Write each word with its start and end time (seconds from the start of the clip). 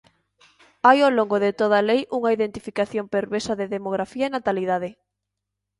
Hai 0.87 0.97
ao 1.01 1.11
longo 1.17 1.37
de 1.45 1.51
toda 1.59 1.75
a 1.79 1.85
lei 1.89 2.01
unha 2.17 2.33
identificación 2.37 3.05
perversa 3.15 3.53
de 3.59 3.71
demografía 3.75 4.25
e 4.27 4.33
natalidade. 4.37 4.89